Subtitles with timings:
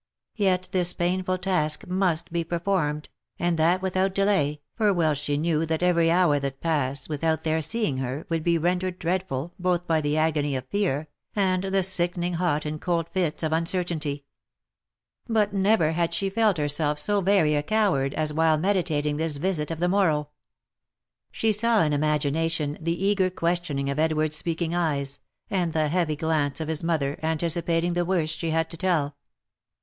[0.35, 5.37] Yet this painful task must be performed, and that with out delay, for well she
[5.37, 9.85] knew that every hour that passed without their seeing her, would be rendered dreadful, both
[9.85, 14.25] by the agony of fear, and the sickening hot and cold fits of uncertainty.
[15.29, 19.69] But never had she felt herself so very a coward as while meditating this visit
[19.69, 20.29] of the morrow.
[21.31, 25.19] She saw in imagination the eager questioning of Edward's speaking eyes,
[25.51, 29.15] and the heavy glance of his mother, anticipating the worst she had to tell.